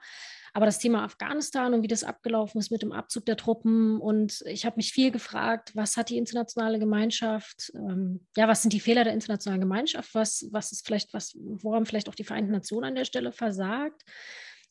Aber 0.53 0.65
das 0.65 0.79
Thema 0.79 1.03
Afghanistan 1.03 1.73
und 1.73 1.83
wie 1.83 1.87
das 1.87 2.05
abgelaufen 2.05 2.59
ist 2.59 2.71
mit 2.71 2.81
dem 2.81 2.93
Abzug 2.93 3.25
der 3.25 3.35
Truppen 3.35 3.99
und 3.99 4.43
ich 4.45 4.65
habe 4.65 4.77
mich 4.77 4.93
viel 4.93 5.11
gefragt, 5.11 5.75
was 5.75 5.97
hat 5.97 6.09
die 6.09 6.17
internationale 6.17 6.79
Gemeinschaft, 6.79 7.71
ähm, 7.75 8.25
ja, 8.37 8.47
was 8.47 8.61
sind 8.61 8.71
die 8.71 8.79
Fehler 8.79 9.03
der 9.03 9.13
internationalen 9.13 9.61
Gemeinschaft, 9.61 10.15
was, 10.15 10.47
was 10.51 10.71
ist 10.71 10.85
vielleicht 10.85 11.13
was, 11.13 11.35
wo 11.37 11.75
haben 11.75 11.85
vielleicht 11.85 12.07
auch 12.07 12.15
die 12.15 12.23
Vereinten 12.23 12.51
Nationen 12.51 12.85
an 12.85 12.95
der 12.95 13.05
Stelle 13.05 13.31
versagt? 13.31 14.03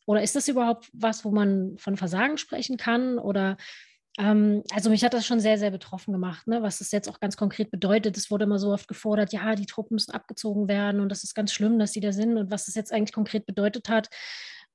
Oder 0.06 0.22
ist 0.22 0.34
das 0.34 0.48
überhaupt 0.48 0.90
was, 0.92 1.24
wo 1.24 1.30
man 1.30 1.76
von 1.78 1.96
Versagen 1.96 2.38
sprechen 2.38 2.76
kann? 2.76 3.18
Oder 3.18 3.56
also 4.16 4.90
mich 4.90 5.04
hat 5.04 5.14
das 5.14 5.26
schon 5.26 5.40
sehr, 5.40 5.56
sehr 5.58 5.70
betroffen 5.70 6.12
gemacht, 6.12 6.46
ne? 6.46 6.62
was 6.62 6.80
es 6.80 6.90
jetzt 6.90 7.08
auch 7.08 7.20
ganz 7.20 7.36
konkret 7.36 7.70
bedeutet. 7.70 8.16
Es 8.16 8.30
wurde 8.30 8.44
immer 8.44 8.58
so 8.58 8.72
oft 8.72 8.88
gefordert, 8.88 9.32
ja, 9.32 9.54
die 9.54 9.66
Truppen 9.66 9.94
müssen 9.94 10.12
abgezogen 10.12 10.68
werden 10.68 11.00
und 11.00 11.08
das 11.08 11.22
ist 11.22 11.34
ganz 11.34 11.52
schlimm, 11.52 11.78
dass 11.78 11.92
die 11.92 12.00
da 12.00 12.12
sind. 12.12 12.36
Und 12.36 12.50
was 12.50 12.68
es 12.68 12.74
jetzt 12.74 12.92
eigentlich 12.92 13.12
konkret 13.12 13.46
bedeutet 13.46 13.88
hat, 13.88 14.08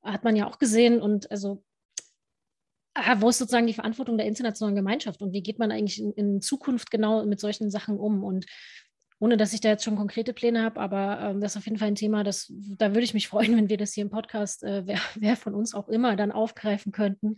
hat 0.03 0.23
man 0.23 0.35
ja 0.35 0.47
auch 0.47 0.57
gesehen. 0.57 1.01
Und 1.01 1.29
also, 1.31 1.63
ah, 2.93 3.17
wo 3.19 3.29
ist 3.29 3.39
sozusagen 3.39 3.67
die 3.67 3.73
Verantwortung 3.73 4.17
der 4.17 4.27
internationalen 4.27 4.75
Gemeinschaft 4.75 5.21
und 5.21 5.33
wie 5.33 5.43
geht 5.43 5.59
man 5.59 5.71
eigentlich 5.71 5.99
in, 6.01 6.13
in 6.13 6.41
Zukunft 6.41 6.89
genau 6.89 7.25
mit 7.25 7.39
solchen 7.39 7.69
Sachen 7.69 7.99
um? 7.99 8.23
Und 8.23 8.45
ohne 9.19 9.37
dass 9.37 9.53
ich 9.53 9.61
da 9.61 9.69
jetzt 9.69 9.83
schon 9.83 9.95
konkrete 9.95 10.33
Pläne 10.33 10.63
habe, 10.63 10.79
aber 10.79 11.19
ähm, 11.21 11.41
das 11.41 11.53
ist 11.53 11.57
auf 11.57 11.65
jeden 11.65 11.77
Fall 11.77 11.87
ein 11.89 11.95
Thema, 11.95 12.23
das, 12.23 12.51
da 12.77 12.89
würde 12.89 13.03
ich 13.03 13.13
mich 13.13 13.27
freuen, 13.27 13.55
wenn 13.57 13.69
wir 13.69 13.77
das 13.77 13.93
hier 13.93 14.03
im 14.03 14.09
Podcast, 14.09 14.63
äh, 14.63 14.83
wer, 14.85 14.99
wer, 15.15 15.35
von 15.35 15.55
uns 15.55 15.73
auch 15.73 15.89
immer, 15.89 16.15
dann 16.15 16.31
aufgreifen 16.31 16.91
könnten 16.91 17.37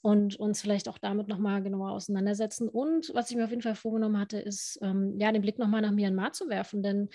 und 0.00 0.36
uns 0.36 0.60
vielleicht 0.60 0.88
auch 0.88 0.98
damit 0.98 1.28
nochmal 1.28 1.62
genauer 1.62 1.90
auseinandersetzen. 1.90 2.68
Und 2.68 3.10
was 3.14 3.30
ich 3.30 3.36
mir 3.36 3.44
auf 3.44 3.50
jeden 3.50 3.62
Fall 3.62 3.74
vorgenommen 3.74 4.18
hatte, 4.18 4.38
ist, 4.38 4.78
ähm, 4.82 5.18
ja, 5.18 5.32
den 5.32 5.42
Blick 5.42 5.58
nochmal 5.58 5.82
nach 5.82 5.90
Myanmar 5.90 6.32
zu 6.32 6.48
werfen, 6.48 6.82
denn 6.82 7.08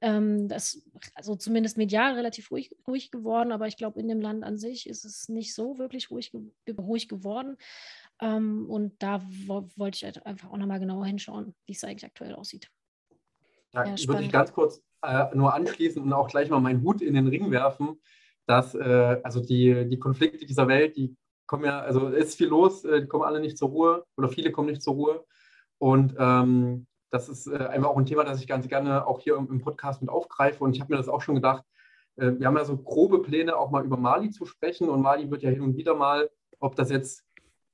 ähm, 0.00 0.48
das, 0.48 0.82
also 1.14 1.34
zumindest 1.34 1.76
medial 1.76 2.14
relativ 2.14 2.50
ruhig, 2.50 2.74
ruhig 2.86 3.10
geworden, 3.10 3.50
aber 3.50 3.66
ich 3.66 3.76
glaube, 3.76 3.98
in 3.98 4.08
dem 4.08 4.20
Land 4.20 4.44
an 4.44 4.56
sich 4.56 4.88
ist 4.88 5.04
es 5.04 5.28
nicht 5.28 5.54
so 5.54 5.78
wirklich 5.78 6.10
ruhig, 6.10 6.32
ruhig 6.78 7.08
geworden. 7.08 7.56
Ähm, 8.20 8.66
und 8.68 9.02
da 9.02 9.22
wo, 9.46 9.68
wollte 9.76 9.96
ich 9.96 10.04
halt 10.04 10.24
einfach 10.26 10.50
auch 10.50 10.56
nochmal 10.56 10.80
genauer 10.80 11.06
hinschauen, 11.06 11.54
wie 11.66 11.72
es 11.72 11.82
eigentlich 11.84 12.04
aktuell 12.04 12.34
aussieht. 12.34 12.70
Ja, 13.72 13.84
ja 13.84 14.08
würde 14.08 14.24
ich 14.24 14.32
ganz 14.32 14.52
kurz 14.52 14.82
äh, 15.02 15.34
nur 15.34 15.54
anschließen 15.54 16.02
und 16.02 16.12
auch 16.12 16.28
gleich 16.28 16.48
mal 16.48 16.60
meinen 16.60 16.82
Hut 16.82 17.02
in 17.02 17.14
den 17.14 17.26
Ring 17.26 17.50
werfen, 17.50 18.00
dass 18.46 18.74
äh, 18.74 19.20
also 19.22 19.40
die, 19.40 19.88
die 19.88 19.98
Konflikte 19.98 20.46
dieser 20.46 20.68
Welt, 20.68 20.96
die 20.96 21.16
kommen 21.48 21.64
ja, 21.64 21.80
also 21.80 22.08
es 22.08 22.28
ist 22.28 22.36
viel 22.36 22.48
los, 22.48 22.84
äh, 22.84 23.00
die 23.00 23.08
kommen 23.08 23.24
alle 23.24 23.40
nicht 23.40 23.58
zur 23.58 23.70
Ruhe 23.70 24.04
oder 24.16 24.28
viele 24.28 24.52
kommen 24.52 24.68
nicht 24.68 24.82
zur 24.82 24.94
Ruhe. 24.94 25.24
Und 25.78 26.14
ähm, 26.18 26.86
das 27.10 27.28
ist 27.28 27.48
äh, 27.48 27.56
einfach 27.56 27.88
auch 27.88 27.96
ein 27.96 28.06
Thema, 28.06 28.24
das 28.24 28.40
ich 28.40 28.46
ganz 28.46 28.68
gerne 28.68 29.06
auch 29.06 29.20
hier 29.20 29.36
im, 29.36 29.50
im 29.50 29.60
Podcast 29.60 30.00
mit 30.00 30.10
aufgreife. 30.10 30.62
Und 30.62 30.74
ich 30.74 30.80
habe 30.80 30.92
mir 30.92 30.98
das 30.98 31.08
auch 31.08 31.22
schon 31.22 31.34
gedacht, 31.34 31.64
äh, 32.16 32.32
wir 32.38 32.46
haben 32.46 32.56
ja 32.56 32.64
so 32.64 32.76
grobe 32.76 33.22
Pläne, 33.22 33.56
auch 33.56 33.70
mal 33.70 33.84
über 33.84 33.96
Mali 33.96 34.30
zu 34.30 34.44
sprechen. 34.44 34.88
Und 34.88 35.00
Mali 35.00 35.30
wird 35.30 35.42
ja 35.42 35.50
hin 35.50 35.62
und 35.62 35.76
wieder 35.76 35.94
mal, 35.94 36.30
ob 36.60 36.76
das 36.76 36.90
jetzt 36.90 37.24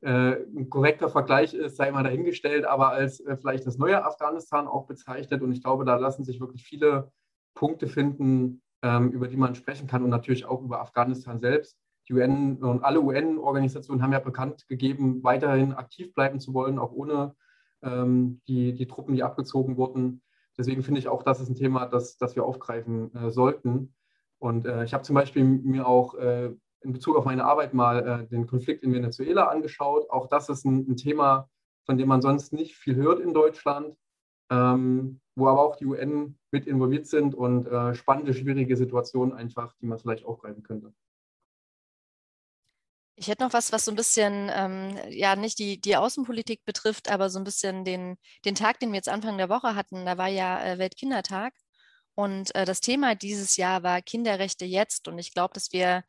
äh, 0.02 0.36
ein 0.56 0.70
korrekter 0.70 1.08
Vergleich 1.08 1.54
ist, 1.54 1.76
sei 1.76 1.90
mal 1.90 2.04
dahingestellt, 2.04 2.64
aber 2.64 2.90
als 2.90 3.20
äh, 3.20 3.36
vielleicht 3.36 3.66
das 3.66 3.78
neue 3.78 4.04
Afghanistan 4.04 4.68
auch 4.68 4.86
bezeichnet. 4.86 5.42
Und 5.42 5.52
ich 5.52 5.62
glaube, 5.62 5.84
da 5.84 5.96
lassen 5.96 6.24
sich 6.24 6.40
wirklich 6.40 6.62
viele 6.62 7.10
Punkte 7.54 7.88
finden, 7.88 8.62
ähm, 8.82 9.10
über 9.10 9.28
die 9.28 9.36
man 9.36 9.54
sprechen 9.54 9.88
kann 9.88 10.04
und 10.04 10.10
natürlich 10.10 10.44
auch 10.44 10.60
über 10.62 10.80
Afghanistan 10.80 11.40
selbst. 11.40 11.78
Die 12.08 12.14
UN 12.14 12.56
und 12.62 12.84
alle 12.84 13.00
UN-Organisationen 13.00 14.02
haben 14.02 14.12
ja 14.12 14.18
bekannt 14.18 14.68
gegeben, 14.68 15.22
weiterhin 15.22 15.72
aktiv 15.72 16.12
bleiben 16.14 16.38
zu 16.40 16.52
wollen, 16.52 16.78
auch 16.78 16.92
ohne 16.92 17.34
ähm, 17.82 18.40
die, 18.46 18.74
die 18.74 18.86
Truppen, 18.86 19.14
die 19.14 19.22
abgezogen 19.22 19.76
wurden. 19.76 20.22
Deswegen 20.56 20.82
finde 20.82 21.00
ich 21.00 21.08
auch, 21.08 21.22
das 21.22 21.40
ist 21.40 21.48
ein 21.48 21.56
Thema, 21.56 21.86
das, 21.86 22.16
das 22.16 22.36
wir 22.36 22.44
aufgreifen 22.44 23.14
äh, 23.14 23.30
sollten. 23.30 23.94
Und 24.38 24.66
äh, 24.66 24.84
ich 24.84 24.92
habe 24.92 25.02
zum 25.02 25.14
Beispiel 25.14 25.44
mir 25.44 25.86
auch 25.86 26.14
äh, 26.14 26.50
in 26.80 26.92
Bezug 26.92 27.16
auf 27.16 27.24
meine 27.24 27.44
Arbeit 27.44 27.74
mal 27.74 28.06
äh, 28.06 28.26
den 28.26 28.46
Konflikt 28.46 28.82
in 28.82 28.92
Venezuela 28.92 29.48
angeschaut. 29.48 30.10
Auch 30.10 30.28
das 30.28 30.48
ist 30.48 30.64
ein, 30.64 30.86
ein, 30.88 30.96
Thema, 30.96 31.48
von 31.86 31.96
dem 31.96 32.08
man 32.08 32.20
sonst 32.20 32.52
nicht 32.52 32.76
viel 32.76 32.94
hört 32.96 33.20
in 33.20 33.32
Deutschland, 33.32 33.96
ähm, 34.50 35.20
wo 35.34 35.48
aber 35.48 35.62
auch 35.62 35.76
die 35.76 35.86
UN 35.86 36.38
mit 36.52 36.66
involviert 36.66 37.06
sind 37.06 37.34
und 37.34 37.66
äh, 37.66 37.94
spannende, 37.94 38.34
schwierige 38.34 38.76
Situationen 38.76 39.34
einfach, 39.34 39.74
die 39.80 39.86
man 39.86 39.98
vielleicht 39.98 40.24
aufgreifen 40.24 40.62
könnte. 40.62 40.92
Ich 43.16 43.28
hätte 43.28 43.44
noch 43.44 43.52
was, 43.52 43.70
was 43.72 43.84
so 43.84 43.92
ein 43.92 43.96
bisschen, 43.96 44.50
ähm, 44.52 44.98
ja, 45.08 45.36
nicht 45.36 45.58
die, 45.58 45.80
die 45.80 45.96
Außenpolitik 45.96 46.64
betrifft, 46.64 47.10
aber 47.10 47.30
so 47.30 47.38
ein 47.38 47.44
bisschen 47.44 47.84
den, 47.84 48.16
den 48.44 48.54
Tag, 48.56 48.80
den 48.80 48.90
wir 48.90 48.96
jetzt 48.96 49.08
Anfang 49.08 49.38
der 49.38 49.48
Woche 49.48 49.76
hatten. 49.76 50.04
Da 50.04 50.18
war 50.18 50.28
ja 50.28 50.64
äh, 50.64 50.78
Weltkindertag. 50.78 51.54
Und 52.16 52.54
äh, 52.54 52.64
das 52.64 52.80
Thema 52.80 53.14
dieses 53.14 53.56
Jahr 53.56 53.82
war 53.82 54.02
Kinderrechte 54.02 54.64
jetzt. 54.64 55.08
Und 55.08 55.18
ich 55.18 55.32
glaube, 55.32 55.54
dass 55.54 55.72
wir 55.72 56.04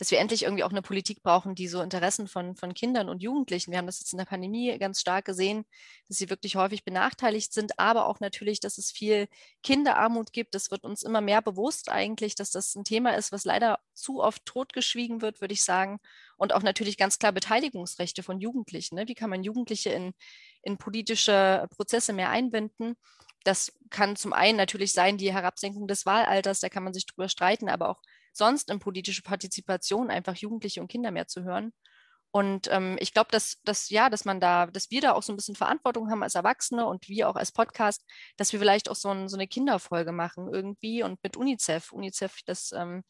dass 0.00 0.10
wir 0.10 0.18
endlich 0.18 0.44
irgendwie 0.44 0.64
auch 0.64 0.70
eine 0.70 0.80
Politik 0.80 1.22
brauchen, 1.22 1.54
die 1.54 1.68
so 1.68 1.82
Interessen 1.82 2.26
von, 2.26 2.56
von 2.56 2.72
Kindern 2.72 3.10
und 3.10 3.22
Jugendlichen, 3.22 3.70
wir 3.70 3.76
haben 3.76 3.84
das 3.84 4.00
jetzt 4.00 4.14
in 4.14 4.18
der 4.18 4.24
Pandemie 4.24 4.78
ganz 4.78 4.98
stark 4.98 5.26
gesehen, 5.26 5.66
dass 6.08 6.16
sie 6.16 6.30
wirklich 6.30 6.56
häufig 6.56 6.84
benachteiligt 6.84 7.52
sind, 7.52 7.78
aber 7.78 8.06
auch 8.06 8.18
natürlich, 8.18 8.60
dass 8.60 8.78
es 8.78 8.90
viel 8.90 9.28
Kinderarmut 9.62 10.32
gibt. 10.32 10.54
Das 10.54 10.70
wird 10.70 10.84
uns 10.84 11.02
immer 11.02 11.20
mehr 11.20 11.42
bewusst 11.42 11.90
eigentlich, 11.90 12.34
dass 12.34 12.50
das 12.50 12.74
ein 12.76 12.84
Thema 12.84 13.14
ist, 13.14 13.30
was 13.30 13.44
leider 13.44 13.78
zu 13.92 14.22
oft 14.22 14.46
totgeschwiegen 14.46 15.20
wird, 15.20 15.42
würde 15.42 15.52
ich 15.52 15.62
sagen. 15.62 15.98
Und 16.38 16.54
auch 16.54 16.62
natürlich 16.62 16.96
ganz 16.96 17.18
klar 17.18 17.32
Beteiligungsrechte 17.32 18.22
von 18.22 18.40
Jugendlichen. 18.40 18.94
Ne? 18.94 19.06
Wie 19.06 19.14
kann 19.14 19.28
man 19.28 19.42
Jugendliche 19.42 19.90
in, 19.90 20.14
in 20.62 20.78
politische 20.78 21.68
Prozesse 21.76 22.14
mehr 22.14 22.30
einbinden? 22.30 22.96
Das 23.44 23.70
kann 23.90 24.16
zum 24.16 24.32
einen 24.32 24.56
natürlich 24.56 24.94
sein, 24.94 25.18
die 25.18 25.30
Herabsenkung 25.30 25.86
des 25.88 26.06
Wahlalters, 26.06 26.60
da 26.60 26.70
kann 26.70 26.84
man 26.84 26.94
sich 26.94 27.04
drüber 27.04 27.28
streiten, 27.28 27.68
aber 27.68 27.90
auch 27.90 28.00
sonst 28.32 28.70
in 28.70 28.78
politische 28.78 29.22
Partizipation 29.22 30.10
einfach 30.10 30.36
Jugendliche 30.36 30.80
und 30.80 30.88
Kinder 30.88 31.10
mehr 31.10 31.26
zu 31.26 31.42
hören. 31.42 31.72
Und 32.32 32.68
ähm, 32.70 32.96
ich 33.00 33.12
glaube, 33.12 33.30
dass, 33.32 33.60
dass, 33.64 33.90
ja, 33.90 34.08
dass 34.08 34.24
man 34.24 34.40
da, 34.40 34.66
dass 34.66 34.90
wir 34.90 35.00
da 35.00 35.12
auch 35.12 35.22
so 35.22 35.32
ein 35.32 35.36
bisschen 35.36 35.56
Verantwortung 35.56 36.10
haben 36.10 36.22
als 36.22 36.36
Erwachsene 36.36 36.86
und 36.86 37.08
wir 37.08 37.28
auch 37.28 37.34
als 37.34 37.50
Podcast, 37.50 38.04
dass 38.36 38.52
wir 38.52 38.60
vielleicht 38.60 38.88
auch 38.88 38.94
so, 38.94 39.08
ein, 39.10 39.28
so 39.28 39.36
eine 39.36 39.48
Kinderfolge 39.48 40.12
machen 40.12 40.48
irgendwie 40.52 41.02
und 41.02 41.18
mit 41.24 41.36
UNICEF. 41.36 41.90
UNICEF, 41.92 42.38
das 42.46 42.70
ähm, 42.72 43.02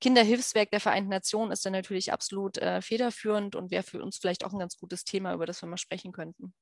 Kinderhilfswerk 0.00 0.70
der 0.70 0.80
Vereinten 0.80 1.10
Nationen, 1.10 1.52
ist 1.52 1.66
dann 1.66 1.74
natürlich 1.74 2.12
absolut 2.12 2.56
äh, 2.58 2.80
federführend 2.80 3.56
und 3.56 3.70
wäre 3.70 3.82
für 3.82 4.02
uns 4.02 4.16
vielleicht 4.16 4.44
auch 4.44 4.52
ein 4.52 4.58
ganz 4.58 4.78
gutes 4.78 5.04
Thema, 5.04 5.34
über 5.34 5.44
das 5.44 5.60
wir 5.62 5.68
mal 5.68 5.76
sprechen 5.76 6.12
könnten. 6.12 6.54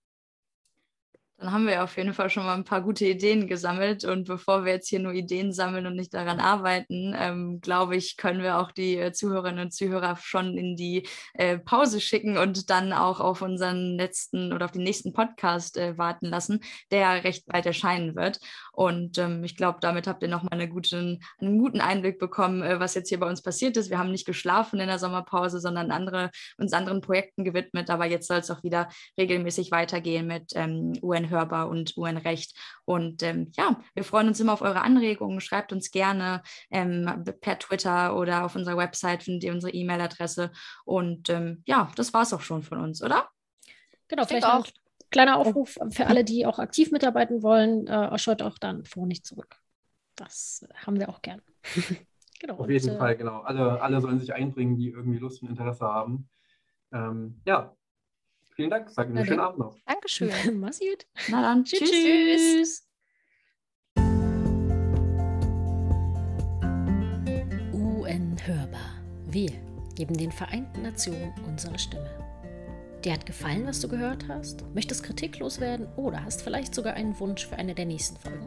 Dann 1.40 1.52
haben 1.52 1.66
wir 1.66 1.82
auf 1.82 1.96
jeden 1.96 2.12
Fall 2.12 2.28
schon 2.28 2.44
mal 2.44 2.54
ein 2.54 2.64
paar 2.64 2.82
gute 2.82 3.06
Ideen 3.06 3.46
gesammelt. 3.46 4.04
Und 4.04 4.28
bevor 4.28 4.66
wir 4.66 4.74
jetzt 4.74 4.88
hier 4.88 4.98
nur 4.98 5.14
Ideen 5.14 5.54
sammeln 5.54 5.86
und 5.86 5.96
nicht 5.96 6.12
daran 6.12 6.38
arbeiten, 6.38 7.14
ähm, 7.16 7.62
glaube 7.62 7.96
ich, 7.96 8.18
können 8.18 8.42
wir 8.42 8.58
auch 8.58 8.72
die 8.72 8.98
äh, 8.98 9.12
Zuhörerinnen 9.12 9.64
und 9.64 9.70
Zuhörer 9.72 10.16
schon 10.20 10.58
in 10.58 10.76
die 10.76 11.08
äh, 11.32 11.58
Pause 11.58 12.02
schicken 12.02 12.36
und 12.36 12.68
dann 12.68 12.92
auch 12.92 13.20
auf 13.20 13.40
unseren 13.40 13.96
letzten 13.96 14.52
oder 14.52 14.66
auf 14.66 14.72
den 14.72 14.82
nächsten 14.82 15.14
Podcast 15.14 15.78
äh, 15.78 15.96
warten 15.96 16.26
lassen, 16.26 16.60
der 16.90 17.24
recht 17.24 17.46
bald 17.46 17.64
erscheinen 17.64 18.16
wird. 18.16 18.38
Und 18.72 19.16
ähm, 19.16 19.42
ich 19.42 19.56
glaube, 19.56 19.78
damit 19.80 20.06
habt 20.06 20.22
ihr 20.22 20.28
nochmal 20.28 20.52
eine 20.52 20.68
guten, 20.68 21.22
einen 21.40 21.58
guten 21.58 21.80
Einblick 21.80 22.18
bekommen, 22.18 22.60
äh, 22.62 22.80
was 22.80 22.94
jetzt 22.94 23.08
hier 23.08 23.18
bei 23.18 23.28
uns 23.28 23.40
passiert 23.40 23.78
ist. 23.78 23.88
Wir 23.88 23.98
haben 23.98 24.12
nicht 24.12 24.26
geschlafen 24.26 24.78
in 24.78 24.88
der 24.88 24.98
Sommerpause, 24.98 25.58
sondern 25.58 25.90
andere, 25.90 26.30
uns 26.58 26.74
anderen 26.74 27.00
Projekten 27.00 27.44
gewidmet. 27.44 27.88
Aber 27.88 28.04
jetzt 28.04 28.28
soll 28.28 28.38
es 28.38 28.50
auch 28.50 28.62
wieder 28.62 28.90
regelmäßig 29.18 29.70
weitergehen 29.70 30.26
mit 30.26 30.52
ähm, 30.54 30.92
UN 31.00 31.29
hörbar 31.30 31.68
und 31.68 31.96
UN-Recht. 31.96 32.56
Und 32.84 33.22
ähm, 33.22 33.52
ja, 33.56 33.80
wir 33.94 34.04
freuen 34.04 34.28
uns 34.28 34.40
immer 34.40 34.52
auf 34.52 34.62
eure 34.62 34.82
Anregungen. 34.82 35.40
Schreibt 35.40 35.72
uns 35.72 35.90
gerne 35.90 36.42
ähm, 36.70 37.24
per 37.40 37.58
Twitter 37.58 38.16
oder 38.16 38.44
auf 38.44 38.56
unserer 38.56 38.76
Website 38.76 39.22
findet 39.22 39.44
ihr 39.44 39.52
unsere 39.52 39.72
E-Mail-Adresse. 39.72 40.50
Und 40.84 41.30
ähm, 41.30 41.62
ja, 41.66 41.90
das 41.96 42.12
war 42.12 42.22
es 42.22 42.32
auch 42.32 42.40
schon 42.40 42.62
von 42.62 42.78
uns, 42.78 43.02
oder? 43.02 43.28
Genau, 44.08 44.24
vielleicht 44.24 44.46
auch. 44.46 44.66
ein 44.66 44.72
kleiner 45.10 45.36
Aufruf 45.36 45.78
für 45.90 46.06
alle, 46.06 46.24
die 46.24 46.46
auch 46.46 46.58
aktiv 46.58 46.90
mitarbeiten 46.90 47.42
wollen. 47.42 47.86
Äh, 47.86 48.18
schaut 48.18 48.42
auch 48.42 48.58
dann 48.58 48.84
vor 48.84 49.06
nicht 49.06 49.24
zurück. 49.24 49.56
Das 50.16 50.66
haben 50.84 50.98
wir 50.98 51.08
auch 51.08 51.22
gern. 51.22 51.40
genau. 52.40 52.56
Auf 52.56 52.68
jeden 52.68 52.90
und, 52.90 52.96
äh, 52.96 52.98
Fall, 52.98 53.16
genau. 53.16 53.40
Alle, 53.40 53.80
alle 53.80 54.00
sollen 54.00 54.18
sich 54.18 54.34
einbringen, 54.34 54.76
die 54.76 54.88
irgendwie 54.88 55.18
Lust 55.18 55.42
und 55.42 55.48
Interesse 55.48 55.86
haben. 55.86 56.28
Ähm, 56.92 57.40
ja, 57.46 57.74
Vielen 58.60 58.70
Dank. 58.70 58.90
Sag 58.90 59.06
einen 59.06 59.24
schönen 59.24 59.40
Abend 59.40 59.58
noch. 59.58 59.74
Dankeschön. 59.86 60.30
Mach's 60.60 60.80
gut. 60.80 61.06
Na 61.30 61.40
dann. 61.40 61.64
Tschüss. 61.64 61.90
Tschüss. 61.90 62.86
UN 67.72 68.36
Hörbar. 68.44 69.00
Wir 69.28 69.48
geben 69.94 70.14
den 70.14 70.30
Vereinten 70.30 70.82
Nationen 70.82 71.32
unsere 71.48 71.78
Stimme. 71.78 72.10
Dir 73.02 73.14
hat 73.14 73.24
gefallen, 73.24 73.66
was 73.66 73.80
du 73.80 73.88
gehört 73.88 74.28
hast? 74.28 74.62
Möchtest 74.74 75.04
kritiklos 75.04 75.58
werden 75.58 75.88
oder 75.96 76.22
hast 76.22 76.42
vielleicht 76.42 76.74
sogar 76.74 76.92
einen 76.92 77.18
Wunsch 77.18 77.46
für 77.46 77.56
eine 77.56 77.74
der 77.74 77.86
nächsten 77.86 78.18
Folgen? 78.18 78.46